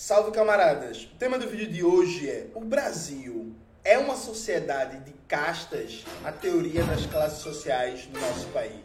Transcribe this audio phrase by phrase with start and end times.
[0.00, 1.08] Salve camaradas!
[1.12, 6.04] O tema do vídeo de hoje é O Brasil é uma sociedade de castas?
[6.24, 8.80] A teoria das classes sociais no nosso país.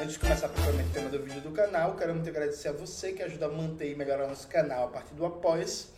[0.00, 3.12] Antes de começar propriamente o tema do vídeo do canal, quero muito agradecer a você
[3.12, 5.88] que ajuda a manter e melhorar nosso canal a partir do Apoia-se.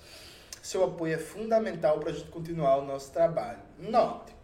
[0.62, 3.60] Seu apoio é fundamental para a gente continuar o nosso trabalho.
[3.78, 4.34] Note,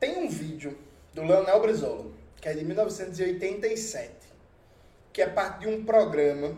[0.00, 0.78] tem um vídeo
[1.12, 2.06] do Leonel Brizola,
[2.40, 4.25] que é de 1987
[5.16, 6.54] que é parte de um programa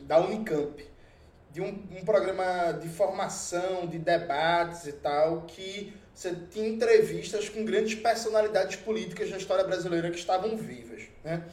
[0.00, 0.82] da Unicamp,
[1.52, 7.66] de um, um programa de formação, de debates e tal, que você tinha entrevistas com
[7.66, 11.02] grandes personalidades políticas da história brasileira que estavam vivas.
[11.22, 11.44] Né?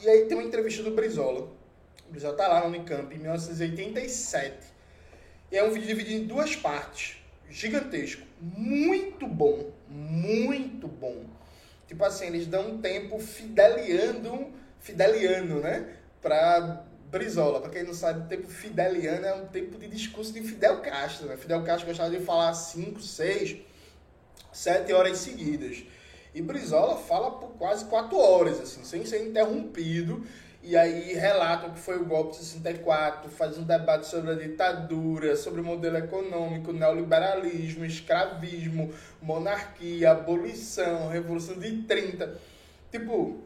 [0.00, 1.50] E aí tem uma entrevista do Brizola.
[2.08, 4.56] O Brizola está lá na Unicamp em 1987.
[5.50, 7.18] E é um vídeo dividido em duas partes.
[7.50, 8.26] Gigantesco.
[8.40, 9.70] Muito bom.
[9.90, 11.26] Muito bom.
[11.86, 15.86] Tipo assim, eles dão um tempo fideliando fideliano, né?
[16.20, 17.60] Para Brizola.
[17.60, 21.26] Para quem não sabe, o tempo fideliano é um tempo de discurso de Fidel Castro.
[21.26, 21.36] Né?
[21.36, 23.56] Fidel Castro gostava de falar 5, 6,
[24.52, 25.84] 7 horas seguidas.
[26.34, 30.24] E Brizola fala por quase 4 horas, assim, sem ser interrompido.
[30.64, 34.34] E aí relata o que foi o golpe de 64, faz um debate sobre a
[34.34, 42.38] ditadura, sobre o modelo econômico, neoliberalismo, escravismo, monarquia, abolição, revolução de 30.
[42.92, 43.42] Tipo,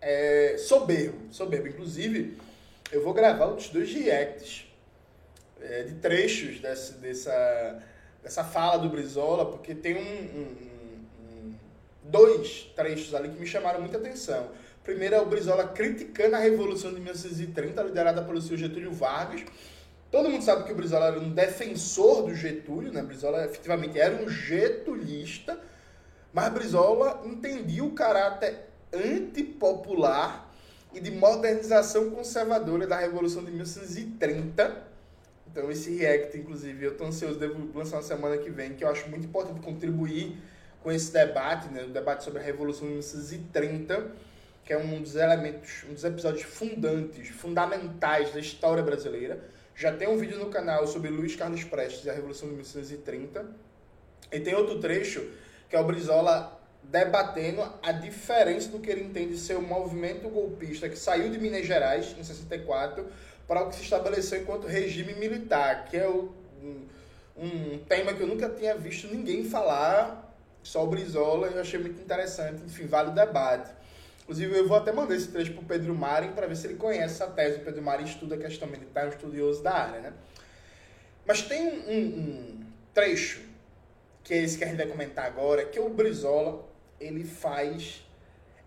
[0.00, 1.68] é, soberbo, soberbo.
[1.68, 2.36] Inclusive,
[2.90, 4.66] eu vou gravar os dois reacts
[5.60, 7.82] é, de trechos dessa, dessa,
[8.22, 10.56] dessa fala do Brizola, porque tem um, um,
[11.20, 11.54] um,
[12.04, 14.50] dois trechos ali que me chamaram muita atenção.
[14.82, 19.42] Primeiro é o Brizola criticando a Revolução de 1930, liderada pelo seu Getúlio Vargas.
[20.10, 23.02] Todo mundo sabe que o Brizola era um defensor do Getúlio, né?
[23.02, 25.60] Brizola efetivamente era um getulista,
[26.32, 30.48] mas Brizola entendia o caráter antipopular
[30.92, 34.88] e de modernização conservadora da Revolução de 1930.
[35.50, 38.88] Então, esse react, inclusive, eu estou ansioso, devo lançar na semana que vem, que eu
[38.88, 40.36] acho muito importante contribuir
[40.82, 44.12] com esse debate, né, o debate sobre a Revolução de 1930,
[44.64, 49.42] que é um dos elementos, um dos episódios fundantes, fundamentais da história brasileira.
[49.74, 53.46] Já tem um vídeo no canal sobre Luiz Carlos Prestes e a Revolução de 1930.
[54.30, 55.26] E tem outro trecho,
[55.70, 60.88] que é o Brizola debatendo a diferença do que ele entende ser o movimento golpista
[60.88, 63.06] que saiu de Minas Gerais em 64
[63.46, 66.86] para o que se estabeleceu enquanto regime militar, que é o, um,
[67.36, 71.80] um tema que eu nunca tinha visto ninguém falar, só o Brizola, e eu achei
[71.80, 73.70] muito interessante, enfim, vale o debate.
[74.22, 76.74] Inclusive, eu vou até mandar esse trecho para o Pedro Mari para ver se ele
[76.74, 77.56] conhece essa tese.
[77.56, 80.12] O Pedro Mari estuda a questão militar, é um estudioso da área, né?
[81.26, 82.60] Mas tem um, um
[82.92, 83.40] trecho,
[84.22, 86.67] que é esse que a gente vai comentar agora, que é o Brizola
[87.00, 88.04] ele faz.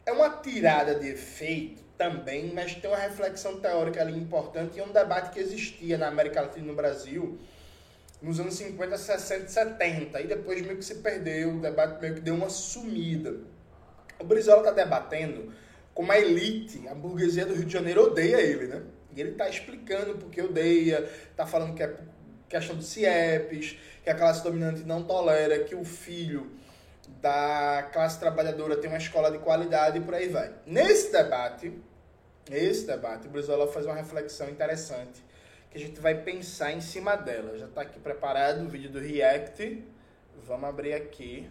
[0.06, 4.84] É uma tirada de efeito também, mas tem uma reflexão teórica ali importante e é
[4.84, 7.38] um debate que existia na América Latina e no Brasil
[8.22, 10.22] nos anos 50, 60 70.
[10.22, 13.36] E depois meio que se perdeu, o debate meio que deu uma sumida.
[14.20, 15.52] O Brizola está debatendo
[15.94, 18.82] como a elite, a burguesia do Rio de Janeiro odeia ele, né?
[19.16, 21.94] E ele está explicando por que odeia, está falando que é
[22.48, 26.52] questão do CIEPs, que a classe dominante não tolera, que o filho
[27.22, 30.52] da classe trabalhadora tem uma escola de qualidade e por aí vai.
[30.66, 31.72] Nesse debate,
[32.50, 35.24] nesse debate, o Brizola faz uma reflexão interessante
[35.70, 37.58] que a gente vai pensar em cima dela.
[37.58, 39.84] Já está aqui preparado o vídeo do React.
[40.46, 41.48] Vamos abrir aqui.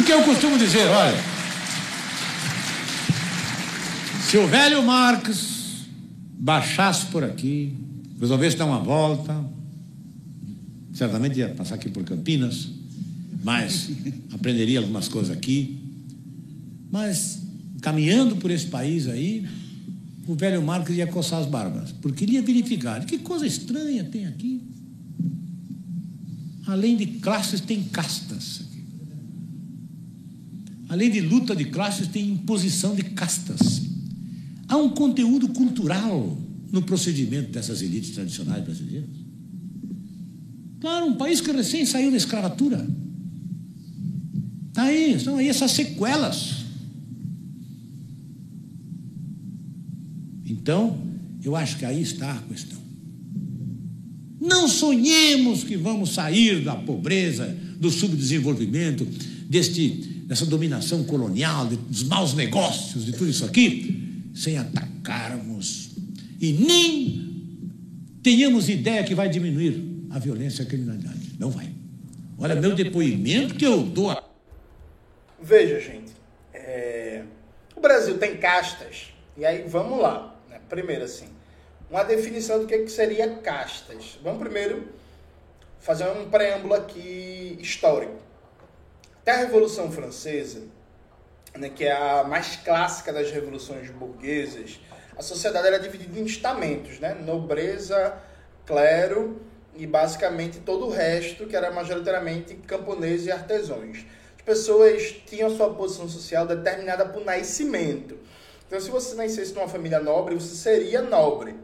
[0.00, 1.16] O que eu costumo dizer, olha.
[4.28, 5.86] Se o velho Marx
[6.30, 7.74] baixasse por aqui,
[8.20, 9.32] resolvesse dar uma volta,
[10.96, 12.70] certamente ia passar aqui por Campinas,
[13.44, 13.90] mas
[14.32, 15.78] aprenderia algumas coisas aqui.
[16.90, 17.42] Mas
[17.82, 19.46] caminhando por esse país aí,
[20.26, 24.26] o velho Marcos ia coçar as barbas, porque ele ia verificar que coisa estranha tem
[24.26, 24.62] aqui.
[26.66, 28.62] Além de classes, tem castas.
[30.88, 33.82] Além de luta de classes, tem imposição de castas.
[34.66, 36.40] Há um conteúdo cultural
[36.72, 39.25] no procedimento dessas elites tradicionais brasileiras.
[40.86, 42.86] Claro, um país que recém saiu da escravatura.
[44.68, 46.58] Está aí, estão aí essas sequelas.
[50.44, 50.96] Então,
[51.42, 52.78] eu acho que aí está a questão.
[54.40, 59.04] Não sonhemos que vamos sair da pobreza, do subdesenvolvimento,
[59.50, 59.88] deste,
[60.28, 65.88] dessa dominação colonial, dos maus negócios, de tudo isso aqui, sem atacarmos
[66.40, 67.26] e nem
[68.22, 71.36] tenhamos ideia que vai diminuir a violência e a criminalidade.
[71.38, 71.72] Não vai.
[72.38, 74.10] Olha, meu depoimento que eu dou.
[74.10, 74.22] A...
[75.40, 76.12] Veja, gente.
[76.52, 77.22] É...
[77.86, 80.34] Brasil tem castas, e aí vamos lá.
[80.50, 80.60] Né?
[80.68, 81.28] Primeiro, assim,
[81.88, 84.18] uma definição do que, que seria castas.
[84.24, 84.88] Vamos primeiro
[85.78, 88.16] fazer um preâmbulo aqui histórico.
[89.22, 90.64] Até a Revolução Francesa,
[91.56, 94.80] né, que é a mais clássica das revoluções burguesas,
[95.16, 97.14] a sociedade era dividida em estamentos, né?
[97.14, 98.18] Nobreza,
[98.66, 99.40] clero
[99.78, 104.04] e basicamente todo o resto, que era majoritariamente camponeses e artesãos.
[104.36, 108.18] As pessoas tinham sua posição social determinada por nascimento.
[108.66, 111.54] Então, se você nascesse numa família nobre, você seria nobre.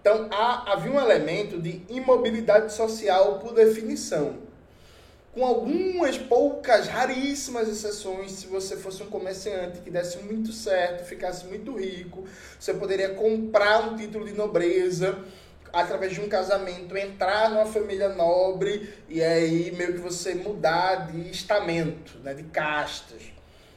[0.00, 4.36] Então, há, havia um elemento de imobilidade social por definição.
[5.32, 11.44] Com algumas poucas, raríssimas exceções, se você fosse um comerciante que desse muito certo, ficasse
[11.46, 12.24] muito rico,
[12.58, 15.18] você poderia comprar um título de nobreza
[15.74, 21.30] através de um casamento, entrar numa família nobre e aí meio que você mudar de
[21.30, 23.22] estamento, né, de castas.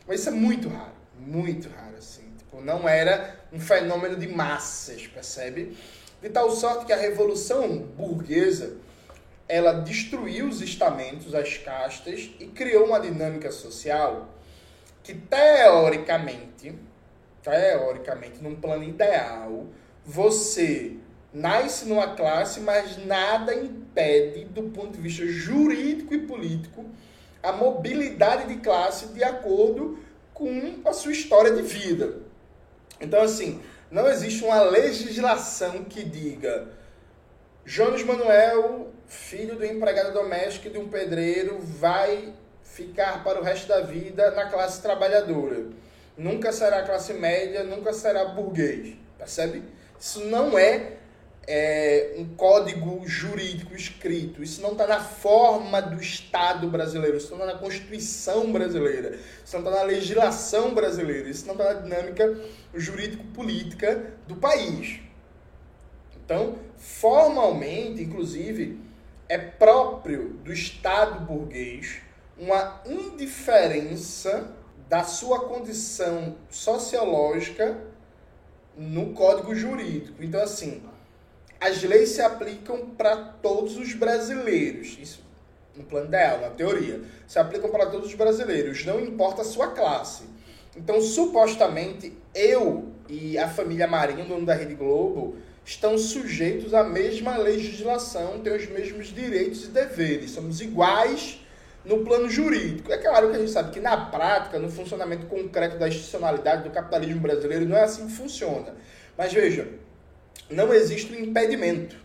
[0.08, 2.24] Mas isso é muito raro, muito raro, assim.
[2.38, 5.76] Tipo, não era um fenômeno de massas, percebe?
[6.22, 8.78] De tal sorte que a Revolução Burguesa
[9.48, 14.30] ela destruiu os estamentos, as castas e criou uma dinâmica social
[15.04, 16.76] que teoricamente,
[17.42, 19.66] teoricamente, num plano ideal,
[20.06, 20.98] você
[21.34, 26.86] nasce numa classe, mas nada impede, do ponto de vista jurídico e político,
[27.42, 30.00] a mobilidade de classe de acordo
[30.34, 32.18] com a sua história de vida.
[33.00, 36.68] Então, assim, não existe uma legislação que diga
[37.66, 42.34] Jones Manuel, filho do empregado doméstico e de um pedreiro, vai
[42.64, 45.66] ficar para o resto da vida na classe trabalhadora.
[46.18, 48.96] Nunca será classe média, nunca será burguês.
[49.18, 49.64] Percebe?
[50.00, 50.94] Isso não é
[51.48, 54.44] é, um código jurídico escrito.
[54.44, 59.58] Isso não está na forma do Estado brasileiro, isso não está na Constituição brasileira, isso
[59.58, 62.38] não está na legislação brasileira, isso não está na dinâmica
[62.76, 65.00] jurídico-política do país.
[66.18, 68.78] Então, formalmente, inclusive,
[69.30, 72.02] é próprio do Estado burguês
[72.38, 74.54] uma indiferença
[74.90, 77.78] da sua condição sociológica
[78.78, 80.24] no código jurídico.
[80.24, 80.84] Então, assim,
[81.60, 84.98] as leis se aplicam para todos os brasileiros.
[85.02, 85.28] Isso
[85.78, 87.02] no plano ideal, na teoria.
[87.28, 90.24] Se aplicam para todos os brasileiros, não importa a sua classe.
[90.76, 97.38] Então, supostamente, eu e a família Marinho, dono da Rede Globo, estão sujeitos à mesma
[97.38, 100.32] legislação, têm os mesmos direitos e deveres.
[100.32, 101.42] Somos iguais
[101.84, 102.92] no plano jurídico.
[102.92, 106.70] É claro que a gente sabe que na prática, no funcionamento concreto da institucionalidade do
[106.70, 108.76] capitalismo brasileiro, não é assim que funciona.
[109.18, 109.68] Mas veja,
[110.50, 111.96] não existe um impedimento.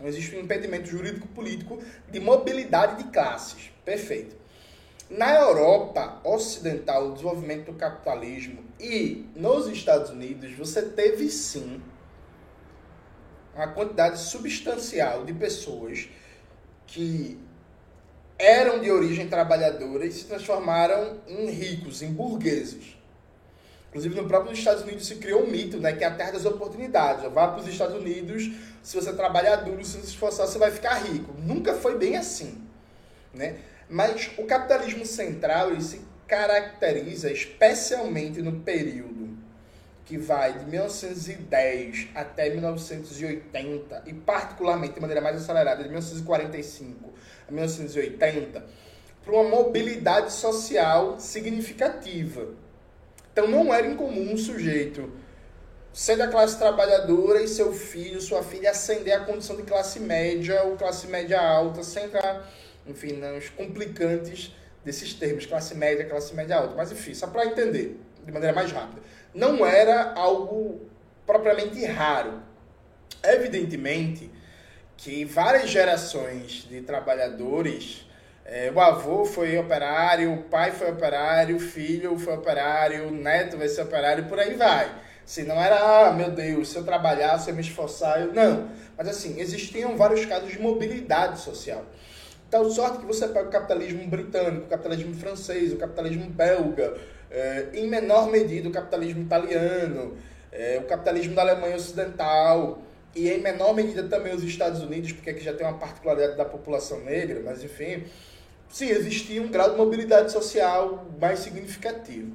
[0.00, 3.70] Não existe um impedimento jurídico-político de mobilidade de classes.
[3.84, 4.36] Perfeito.
[5.10, 11.82] Na Europa Ocidental, o desenvolvimento do capitalismo e nos Estados Unidos, você teve sim
[13.54, 16.08] uma quantidade substancial de pessoas
[16.86, 17.38] que
[18.38, 22.97] eram de origem trabalhadora e se transformaram em ricos, em burgueses.
[23.88, 26.44] Inclusive, no próprio Estados Unidos se criou um mito, né, que é a terra das
[26.44, 27.24] oportunidades.
[27.32, 28.50] Vá para os Estados Unidos,
[28.82, 31.34] se você trabalhar duro, se se esforçar, você vai ficar rico.
[31.38, 32.62] Nunca foi bem assim,
[33.32, 33.56] né?
[33.88, 39.38] Mas o capitalismo central ele se caracteriza especialmente no período
[40.04, 47.12] que vai de 1910 até 1980 e particularmente de maneira mais acelerada de 1945
[47.46, 48.64] a 1980
[49.24, 52.48] por uma mobilidade social significativa
[53.38, 55.10] então não era incomum um sujeito
[55.92, 60.62] ser da classe trabalhadora e seu filho, sua filha ascender à condição de classe média
[60.64, 62.48] ou classe média alta, sem entrar,
[62.86, 64.54] enfim, nos complicantes
[64.84, 66.74] desses termos, classe média, classe média alta.
[66.76, 69.00] Mas enfim, só para entender de maneira mais rápida.
[69.34, 70.80] Não era algo
[71.26, 72.42] propriamente raro.
[73.22, 74.30] Evidentemente
[74.96, 78.08] que várias gerações de trabalhadores
[78.50, 83.58] é, o avô foi operário, o pai foi operário, o filho foi operário, o neto
[83.58, 84.90] vai ser operário, por aí vai.
[85.26, 88.32] Se não era, ah, meu Deus, se eu trabalhar, se eu me esforçar, eu...
[88.32, 88.70] não.
[88.96, 91.84] Mas assim, existiam vários casos de mobilidade social.
[92.48, 96.96] Tal sorte que você pega o capitalismo britânico, o capitalismo francês, o capitalismo belga,
[97.30, 100.16] é, em menor medida o capitalismo italiano,
[100.50, 102.80] é, o capitalismo da Alemanha Ocidental,
[103.14, 106.46] e em menor medida também os Estados Unidos, porque aqui já tem uma particularidade da
[106.46, 108.04] população negra, mas enfim,
[108.68, 112.32] sim, existia um grau de mobilidade social mais significativo.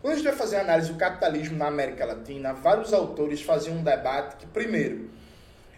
[0.00, 3.76] Quando a gente vai fazer a análise do capitalismo na América Latina, vários autores faziam
[3.76, 5.10] um debate que, primeiro,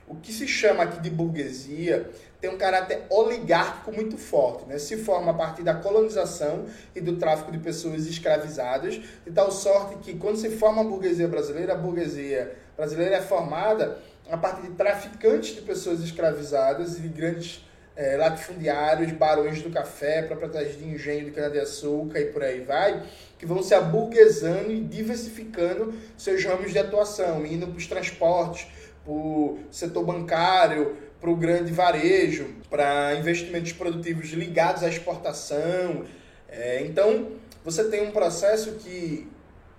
[0.06, 4.78] o que se chama aqui de burguesia tem um caráter oligárquico muito forte, né?
[4.78, 9.96] se forma a partir da colonização e do tráfico de pessoas escravizadas, de tal sorte
[9.96, 13.98] que quando se forma a burguesia brasileira, a burguesia brasileira é formada
[14.30, 17.64] a partir de traficantes de pessoas escravizadas e de grandes
[17.98, 23.02] é, latifundiários, barões do café, proprietários de engenho de cana-de-açúcar e por aí vai,
[23.36, 28.68] que vão se aburguesando e diversificando seus ramos de atuação, indo para os transportes,
[29.04, 36.04] para o setor bancário, para o grande varejo, para investimentos produtivos ligados à exportação.
[36.48, 37.32] É, então,
[37.64, 39.26] você tem um processo que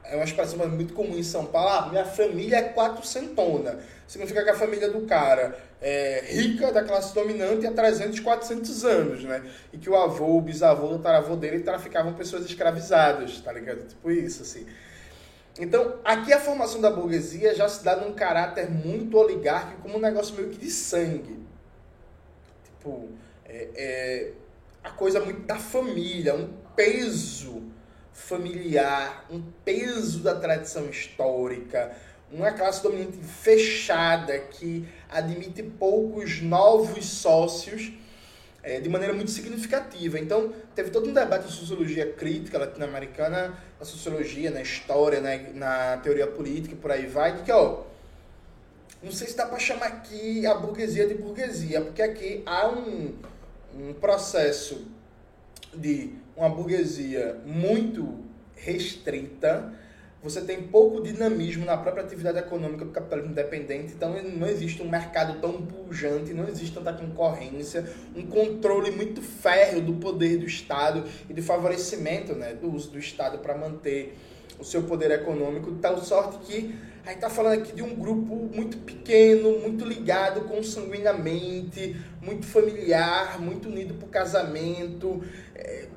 [0.03, 1.70] é uma expressão muito comum em São Paulo.
[1.70, 3.79] Ah, minha família é quatrocentona.
[4.08, 9.24] Significa que a família do cara é rica, da classe dominante há 300, 400 anos,
[9.24, 9.44] né?
[9.72, 13.88] E que o avô, o bisavô, o taravô dele traficavam pessoas escravizadas, tá ligado?
[13.88, 14.65] Tipo isso, assim.
[15.60, 20.01] Então, aqui a formação da burguesia já se dá num caráter muito oligárquico, como um
[20.01, 21.38] negócio meio que de sangue.
[22.63, 23.10] Tipo,
[23.46, 24.32] é, é
[24.84, 27.62] a coisa muito da família, um peso
[28.13, 31.96] familiar, um peso da tradição histórica,
[32.32, 37.92] uma classe dominante fechada que admite poucos novos sócios
[38.62, 40.20] é, de maneira muito significativa.
[40.20, 45.98] Então, teve todo um debate em sociologia crítica latino-americana, na sociologia, na história, na, na
[45.98, 47.84] teoria política e por aí vai, de que, ó,
[49.01, 53.16] não sei se dá para chamar aqui a burguesia de burguesia, porque aqui há um,
[53.74, 54.86] um processo
[55.74, 58.17] de uma burguesia muito
[58.55, 59.74] restrita,
[60.24, 64.89] você tem pouco dinamismo na própria atividade econômica do capitalismo independente, então não existe um
[64.89, 71.03] mercado tão pujante, não existe tanta concorrência, um controle muito férreo do poder do Estado
[71.29, 74.17] e do favorecimento né, do uso do Estado para manter
[74.58, 77.96] o seu poder econômico, de tal sorte que a gente está falando aqui de um
[77.96, 85.24] grupo muito pequeno, muito ligado consanguinamente, muito familiar, muito unido por casamento.
[85.55, 85.88] É,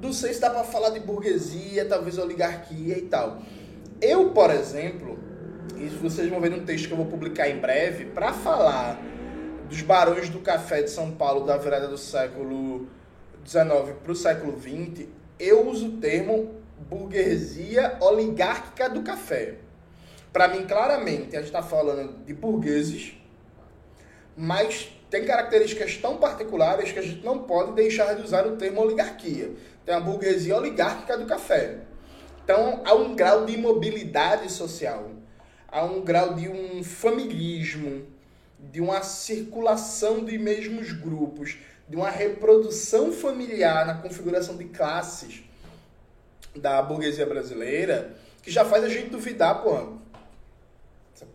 [0.00, 3.38] não sei se dá para falar de burguesia, talvez oligarquia e tal.
[4.00, 5.18] Eu, por exemplo,
[5.76, 9.00] e vocês vão ver um texto que eu vou publicar em breve, para falar
[9.68, 12.86] dos barões do café de São Paulo da virada do século
[13.44, 15.06] XIX para o século XX,
[15.38, 16.54] eu uso o termo
[16.88, 19.56] burguesia oligárquica do café.
[20.32, 23.14] Para mim, claramente, a gente está falando de burgueses,
[24.36, 28.80] mas tem características tão particulares que a gente não pode deixar de usar o termo
[28.80, 29.52] oligarquia.
[29.84, 31.78] Tem a burguesia oligárquica do café.
[32.42, 35.10] Então, há um grau de imobilidade social,
[35.68, 38.06] há um grau de um familismo,
[38.58, 41.56] de uma circulação de mesmos grupos,
[41.88, 45.42] de uma reprodução familiar na configuração de classes
[46.54, 49.94] da burguesia brasileira, que já faz a gente duvidar, pô,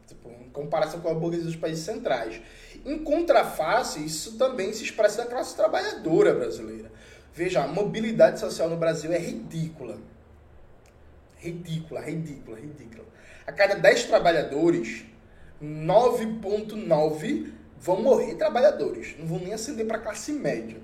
[0.07, 2.41] tipo, em comparação com a burguesia dos países centrais.
[2.85, 6.91] Em contraface, isso também se expressa na classe trabalhadora brasileira.
[7.33, 9.97] Veja, a mobilidade social no Brasil é ridícula
[11.41, 13.03] ridícula, ridícula, ridícula.
[13.45, 15.03] A cada 10 trabalhadores,
[15.61, 19.15] 9.9 vão morrer trabalhadores.
[19.17, 20.77] Não vão nem ascender para a classe média.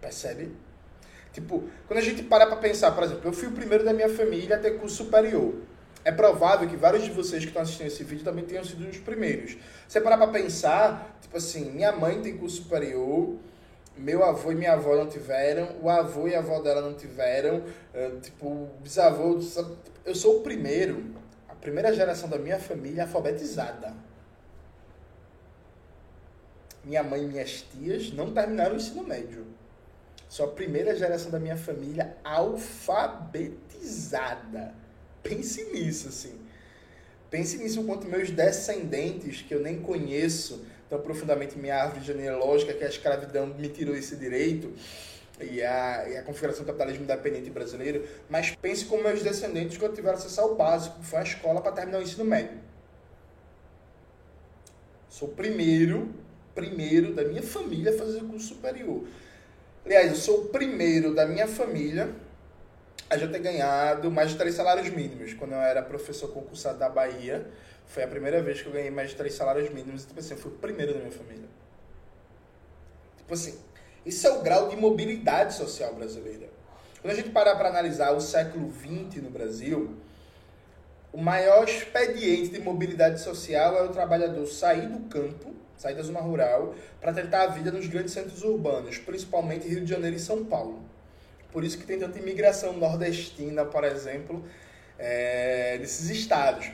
[0.00, 0.52] Percebe?
[1.32, 4.08] Tipo, quando a gente para para pensar, por exemplo, eu fui o primeiro da minha
[4.08, 5.54] família a ter curso superior.
[6.04, 8.98] É provável que vários de vocês que estão assistindo esse vídeo também tenham sido os
[8.98, 9.56] primeiros.
[9.86, 13.36] Você parar para pensar, tipo assim, minha mãe tem curso superior,
[13.96, 17.58] meu avô e minha avó não tiveram, o avô e a avó dela não tiveram,
[17.58, 19.38] uh, tipo, o bisavô.
[20.04, 21.14] Eu sou o primeiro,
[21.48, 23.92] a primeira geração da minha família alfabetizada.
[26.82, 29.46] Minha mãe e minhas tias não terminaram o ensino médio.
[30.30, 34.72] Sou a primeira geração da minha família alfabetizada.
[35.22, 36.38] Pense nisso, assim.
[37.30, 42.84] Pense nisso quanto meus descendentes, que eu nem conheço, tão profundamente minha árvore genealógica que
[42.84, 44.72] a escravidão me tirou esse direito
[45.40, 49.94] e a, e a configuração do capitalismo independente brasileiro, mas pense como meus descendentes quando
[49.94, 52.58] tiveram acesso ao básico, que foi a escola para terminar o ensino médio.
[55.08, 56.12] Sou o primeiro,
[56.54, 59.04] primeiro da minha família a fazer curso superior.
[59.84, 62.10] Aliás, eu sou o primeiro da minha família
[63.10, 65.34] a já ter ganhado mais de três salários mínimos.
[65.34, 67.44] Quando eu era professor concursado da Bahia,
[67.86, 70.06] foi a primeira vez que eu ganhei mais de três salários mínimos.
[70.06, 71.48] Tipo assim, eu fui o primeiro da minha família.
[73.18, 73.58] Tipo assim,
[74.06, 76.48] isso é o grau de mobilidade social brasileira.
[77.02, 79.96] Quando a gente parar para analisar o século XX no Brasil,
[81.12, 86.20] o maior expediente de mobilidade social é o trabalhador sair do campo, sair da zona
[86.20, 90.44] rural, para tentar a vida nos grandes centros urbanos, principalmente Rio de Janeiro e São
[90.44, 90.84] Paulo.
[91.52, 94.44] Por isso que tem tanta imigração nordestina, por exemplo,
[94.98, 96.70] é, nesses estados.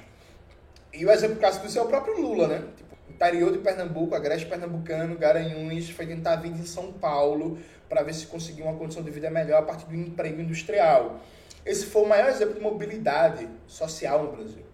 [0.92, 2.64] E o exemplo clássico disso é o próprio Lula, né?
[2.76, 8.14] Tipo, interior de Pernambuco, agreste pernambucano, Garanhuns, foi tentar vida em São Paulo para ver
[8.14, 11.20] se conseguia uma condição de vida melhor a partir do emprego industrial.
[11.64, 14.64] Esse foi o maior exemplo de mobilidade social no Brasil,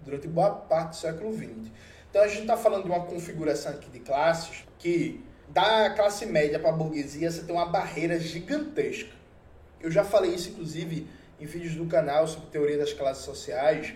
[0.00, 1.70] durante boa parte do século XX.
[2.10, 6.58] Então a gente está falando de uma configuração aqui de classes que, da classe média
[6.58, 9.19] para a burguesia, você tem uma barreira gigantesca.
[9.80, 11.06] Eu já falei isso, inclusive,
[11.40, 13.94] em vídeos do canal sobre teoria das classes sociais,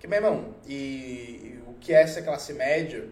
[0.00, 3.08] que, meu irmão, e, e o que é essa classe média?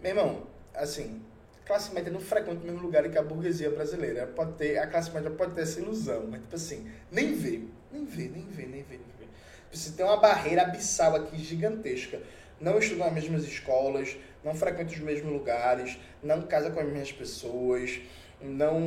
[0.00, 1.20] Meu irmão, assim,
[1.64, 4.26] classe média não frequenta o mesmo lugar que a burguesia brasileira.
[4.26, 8.04] Pode ter, a classe média pode ter essa ilusão, mas tipo assim, nem vê, nem
[8.04, 9.26] vê, nem vê, nem vê, nem vê.
[9.72, 12.20] Você tem uma barreira abissal aqui gigantesca.
[12.60, 17.10] Não estuda nas mesmas escolas, não frequenta os mesmos lugares, não casa com as mesmas
[17.10, 18.00] pessoas,
[18.44, 18.78] não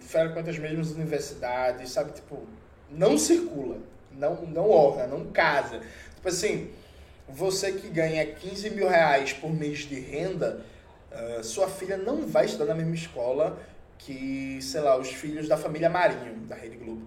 [0.00, 2.12] frequenta as mesmas universidades, sabe?
[2.12, 2.42] Tipo,
[2.90, 3.78] não circula,
[4.12, 5.80] não, não orna, não casa.
[6.16, 6.70] Tipo assim,
[7.28, 10.64] você que ganha 15 mil reais por mês de renda,
[11.10, 13.58] uh, sua filha não vai estudar na mesma escola
[13.98, 17.06] que, sei lá, os filhos da família Marinho, da Rede Globo.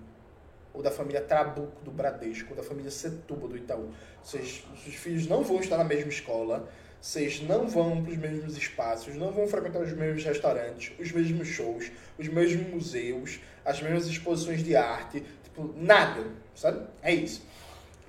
[0.76, 3.90] Ou da família Trabuco, do Bradesco, ou da família Setuba, do Itaú.
[4.24, 6.70] Vocês, os filhos não vão estar na mesma escola,
[7.02, 11.48] vocês não vão para os mesmos espaços, não vão frequentar os mesmos restaurantes, os mesmos
[11.48, 16.86] shows, os mesmos museus, as mesmas exposições de arte, tipo, nada, sabe?
[17.02, 17.44] É isso.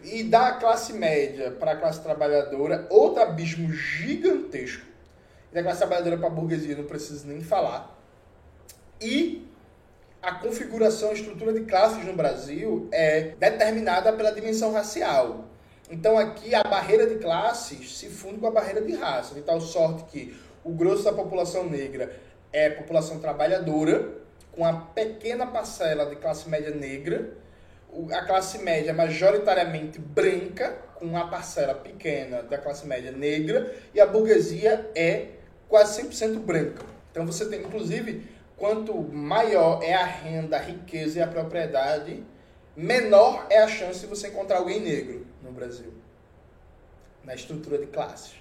[0.02, 4.86] E da classe média para a classe trabalhadora, outro abismo gigantesco.
[5.52, 7.96] E da classe trabalhadora para a burguesia, não preciso nem falar.
[9.00, 9.45] E
[10.26, 15.44] a configuração, a estrutura de classes no Brasil é determinada pela dimensão racial.
[15.88, 19.60] Então aqui a barreira de classes se funde com a barreira de raça, de tal
[19.60, 22.12] sorte que o grosso da população negra
[22.52, 24.14] é população trabalhadora,
[24.50, 27.32] com a pequena parcela de classe média negra,
[28.10, 34.06] a classe média majoritariamente branca, com uma parcela pequena da classe média negra, e a
[34.06, 35.26] burguesia é
[35.68, 36.84] quase 100% branca.
[37.12, 42.24] Então você tem, inclusive, quanto maior é a renda, a riqueza e a propriedade,
[42.76, 45.92] menor é a chance de você encontrar alguém negro no Brasil,
[47.24, 48.34] na estrutura de classes.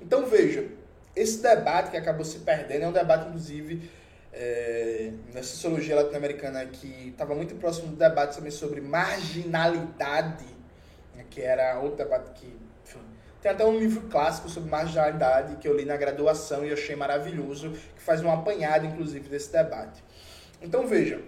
[0.00, 0.68] Então veja,
[1.14, 3.90] esse debate que acabou se perdendo é um debate, inclusive,
[4.32, 10.46] é, na sociologia latino-americana que estava muito próximo do debate também sobre marginalidade,
[11.14, 12.61] né, que era outro debate que.
[13.42, 17.70] Tem até um livro clássico sobre marginalidade que eu li na graduação e achei maravilhoso,
[17.70, 20.02] que faz um apanhado, inclusive, desse debate.
[20.62, 21.20] Então veja,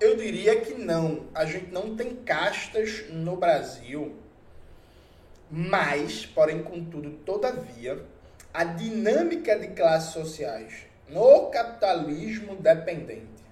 [0.00, 1.26] eu diria que não.
[1.34, 4.16] A gente não tem castas no Brasil,
[5.50, 8.02] mas, porém, contudo, todavia,
[8.52, 13.44] a dinâmica de classes sociais no capitalismo dependente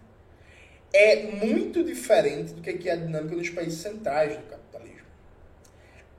[0.91, 5.07] é muito diferente do que é a dinâmica dos países centrais do capitalismo.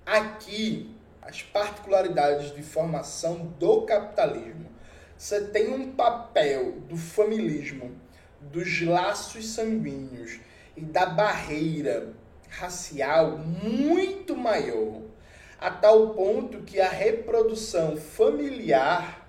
[0.06, 0.95] Aqui,
[1.26, 4.70] as particularidades de formação do capitalismo,
[5.18, 7.92] você tem um papel do familismo,
[8.40, 10.40] dos laços sanguíneos
[10.78, 12.14] e da barreira
[12.50, 15.02] racial muito maior,
[15.60, 19.28] a tal ponto que a reprodução familiar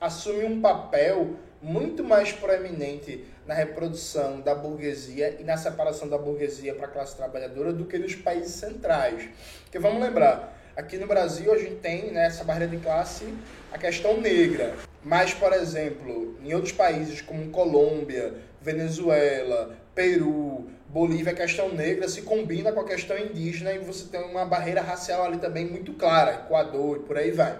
[0.00, 6.74] assume um papel muito mais proeminente na reprodução da burguesia e na separação da burguesia
[6.74, 9.28] para a classe trabalhadora do que nos países centrais.
[9.64, 13.32] Porque vamos lembrar, aqui no Brasil a gente tem nessa né, barreira de classe
[13.72, 21.36] a questão negra, mas, por exemplo, em outros países como Colômbia, Venezuela, Peru, Bolívia, a
[21.36, 25.38] questão negra se combina com a questão indígena e você tem uma barreira racial ali
[25.38, 27.58] também muito clara, Equador e por aí vai.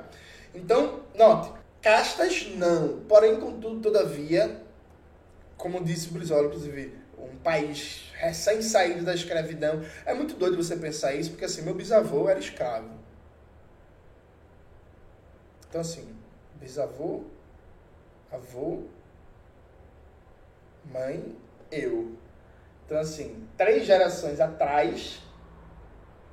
[0.54, 1.50] Então, note,
[1.82, 3.00] Castas, não.
[3.08, 4.58] Porém, contudo, todavia,
[5.56, 9.82] como disse Brizola, inclusive, um país recém-saído da escravidão.
[10.06, 13.03] É muito doido você pensar isso, porque assim, meu bisavô era escravo.
[15.74, 16.06] Então, assim,
[16.60, 17.24] bisavô,
[18.30, 18.84] avô,
[20.84, 21.36] mãe,
[21.72, 22.12] eu.
[22.86, 25.20] Então, assim, três gerações atrás,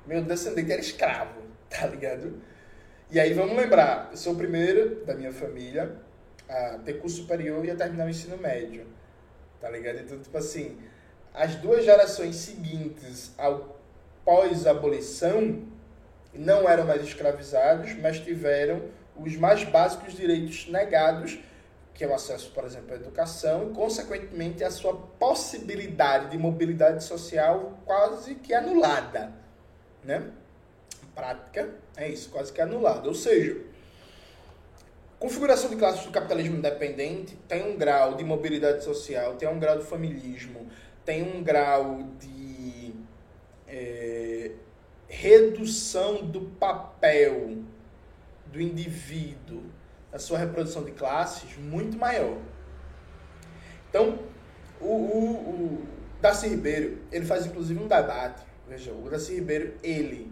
[0.06, 2.40] meu descendente era escravo, tá ligado?
[3.10, 5.96] E aí vamos lembrar, eu sou o primeiro da minha família
[6.48, 8.86] a ter curso superior e a terminar o ensino médio.
[9.60, 10.02] Tá ligado?
[10.02, 10.78] Então, tipo assim,
[11.34, 13.76] as duas gerações seguintes ao
[14.24, 15.66] pós-abolição
[16.32, 21.38] não eram mais escravizados, mas tiveram os mais básicos direitos negados,
[21.94, 27.04] que é o acesso, por exemplo, à educação e, consequentemente, a sua possibilidade de mobilidade
[27.04, 29.32] social quase que anulada,
[30.02, 30.30] né?
[31.14, 33.06] prática é isso, quase que anulado.
[33.06, 33.60] Ou seja,
[35.18, 39.78] configuração de classes do capitalismo independente tem um grau de mobilidade social, tem um grau
[39.78, 40.68] de familismo,
[41.04, 42.94] tem um grau de
[43.68, 44.52] é,
[45.08, 47.58] redução do papel
[48.52, 49.62] do indivíduo,
[50.12, 52.36] da sua reprodução de classes muito maior.
[53.88, 54.18] Então,
[54.80, 55.86] o, o, o
[56.20, 58.42] Darcy Ribeiro, ele faz inclusive um debate.
[58.68, 60.30] Veja, o Darcy Ribeiro, ele,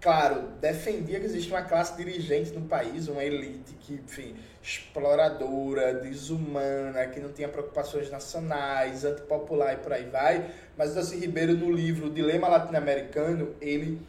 [0.00, 7.06] claro, defendia que existe uma classe dirigente no país, uma elite que, enfim, exploradora, desumana,
[7.06, 10.50] que não tinha preocupações nacionais, antipopular e por aí vai.
[10.76, 14.00] Mas o Darcy Ribeiro, no livro Dilema Latino-Americano, ele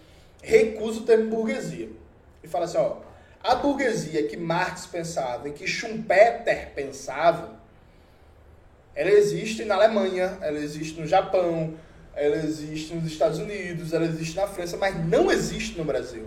[0.42, 1.90] recusa o termo burguesia.
[2.42, 2.98] Ele fala assim, ó,
[3.44, 7.52] a burguesia que Marx pensava e que Schumpeter pensava,
[8.96, 11.76] ela existe na Alemanha, ela existe no Japão,
[12.16, 16.26] ela existe nos Estados Unidos, ela existe na França, mas não existe no Brasil.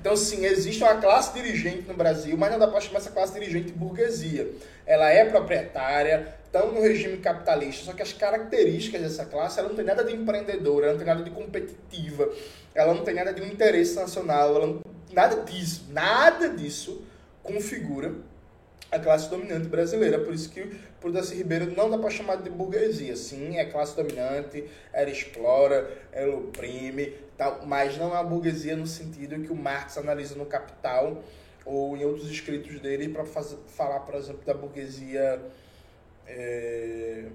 [0.00, 3.32] Então, sim, existe uma classe dirigente no Brasil, mas não dá para chamar essa classe
[3.32, 4.48] dirigente de burguesia.
[4.86, 9.76] Ela é proprietária, estão no regime capitalista, só que as características dessa classe, ela não
[9.76, 12.28] tem nada de empreendedora, ela não tem nada de competitiva,
[12.74, 14.80] ela não tem nada de um interesse nacional, ela não
[15.12, 17.02] Nada disso, nada disso
[17.42, 18.14] configura
[18.90, 20.18] a classe dominante brasileira.
[20.18, 20.62] Por isso que
[21.00, 23.16] por Darcy Ribeiro não dá para chamar de burguesia.
[23.16, 28.86] Sim, é classe dominante, ela explora, ela oprime, tal, mas não é uma burguesia no
[28.86, 31.22] sentido que o Marx analisa no Capital
[31.64, 35.40] ou em outros escritos dele para falar, por exemplo, da burguesia
[36.26, 37.26] é,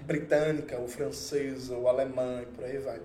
[0.00, 3.00] britânica, ou francesa, ou alemã e por aí vai.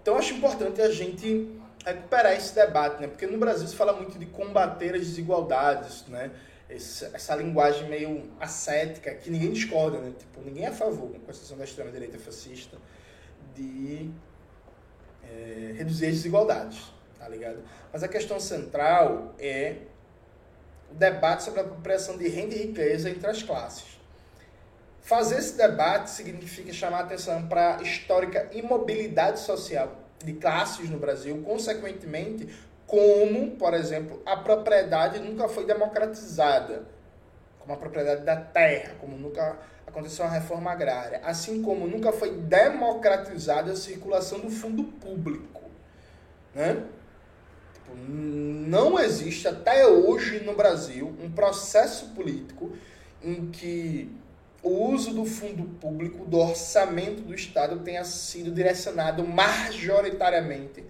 [0.00, 1.50] Então acho importante a gente
[1.84, 3.08] recuperar esse debate, né?
[3.08, 6.30] Porque no Brasil se fala muito de combater as desigualdades, né?
[6.68, 10.12] Essa, essa linguagem meio ascética que ninguém discorda, né?
[10.18, 12.78] Tipo, ninguém é a favor, com exceção da extrema-direita fascista,
[13.54, 14.10] de
[15.22, 17.62] é, reduzir as desigualdades, tá ligado?
[17.92, 19.76] Mas a questão central é
[20.90, 23.98] o debate sobre a apropriação de renda e riqueza entre as classes.
[25.02, 31.40] Fazer esse debate significa chamar atenção para a histórica imobilidade social de classes no Brasil,
[31.44, 32.48] consequentemente,
[32.86, 36.84] como, por exemplo, a propriedade nunca foi democratizada,
[37.58, 42.32] como a propriedade da terra, como nunca aconteceu uma reforma agrária, assim como nunca foi
[42.32, 45.62] democratizada a circulação do fundo público,
[46.54, 46.84] né?
[47.72, 52.72] Tipo, não existe até hoje no Brasil um processo político
[53.22, 54.10] em que
[54.64, 60.82] o uso do fundo público, do orçamento do Estado, tenha sido direcionado majoritariamente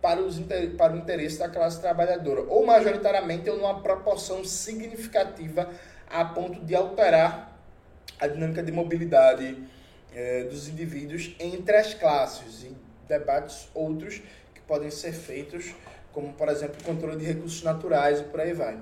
[0.00, 0.40] para, os,
[0.78, 5.70] para o interesse da classe trabalhadora, ou majoritariamente ou numa proporção significativa
[6.08, 7.60] a ponto de alterar
[8.18, 9.62] a dinâmica de mobilidade
[10.14, 12.74] eh, dos indivíduos entre as classes, e
[13.06, 14.22] debates outros
[14.54, 15.74] que podem ser feitos,
[16.12, 18.78] como, por exemplo, controle de recursos naturais e por aí vai.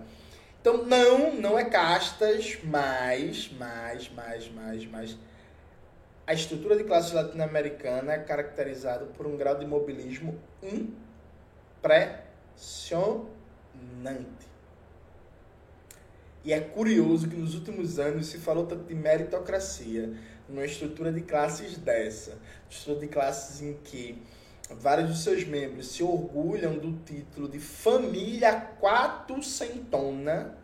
[0.67, 5.17] Então, não, não é castas, mas, mas, mas, mas, mas.
[6.27, 10.37] A estrutura de classe latino-americana é caracterizada por um grau de mobilismo
[11.81, 14.49] impressionante.
[16.45, 20.13] E é curioso que nos últimos anos se falou tanto de meritocracia
[20.49, 24.21] numa estrutura de classes dessa, estrutura de classes em que
[24.75, 30.57] vários dos seus membros se orgulham do título de família quatrocentona,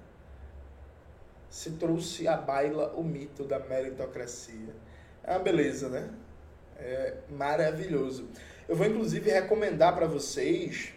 [1.49, 4.75] se trouxe à baila o mito da meritocracia.
[5.23, 6.11] É uma beleza, né?
[6.79, 8.29] É maravilhoso.
[8.69, 10.93] Eu vou inclusive recomendar para vocês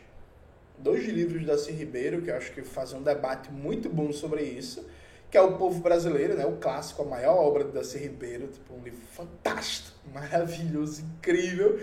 [0.77, 4.43] dois livros da Cir Ribeiro, que eu acho que fazem um debate muito bom sobre
[4.43, 4.85] isso,
[5.29, 6.45] que é O Povo Brasileiro, né?
[6.45, 11.79] o clássico, a maior obra de Darcy Ribeiro, tipo, um livro fantástico, maravilhoso, incrível.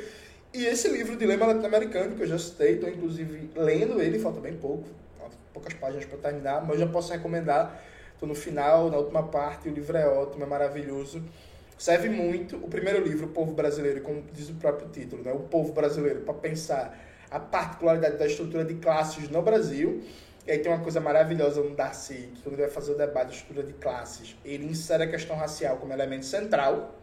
[0.55, 4.55] E esse livro, Dilema Latino-Americano, que eu já citei, estou inclusive lendo ele, falta bem
[4.55, 4.87] pouco,
[5.51, 7.83] poucas páginas para terminar, mas já posso recomendar.
[8.12, 11.25] Estou no final, na última parte, o livro é ótimo, é maravilhoso.
[11.79, 12.57] Serve muito.
[12.57, 15.33] O primeiro livro, O Povo Brasileiro, como diz o próprio título, né?
[15.33, 20.03] O Povo Brasileiro, para pensar a particularidade da estrutura de classes no Brasil.
[20.47, 23.29] E aí tem uma coisa maravilhosa no Darcy, que quando ele vai fazer o debate
[23.29, 27.02] da estrutura de classes, ele insere a questão racial como elemento central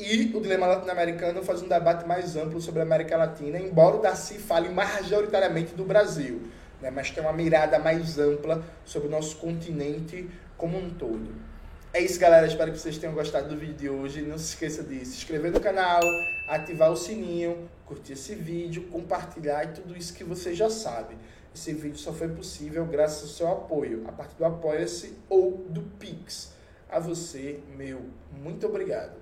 [0.00, 4.00] e o dilema latino-americano faz um debate mais amplo sobre a América Latina, embora o
[4.00, 6.40] Darcy fale majoritariamente do Brasil,
[6.80, 6.90] né?
[6.90, 11.34] mas tem uma mirada mais ampla sobre o nosso continente como um todo.
[11.92, 12.46] É isso, galera.
[12.46, 14.22] Espero que vocês tenham gostado do vídeo de hoje.
[14.22, 16.00] Não se esqueça de se inscrever no canal,
[16.48, 21.14] ativar o sininho, curtir esse vídeo, compartilhar e tudo isso que você já sabe.
[21.54, 25.82] Esse vídeo só foi possível graças ao seu apoio, a partir do Apoia-se ou do
[25.98, 26.52] Pix.
[26.88, 28.00] A você, meu,
[28.32, 29.19] muito obrigado.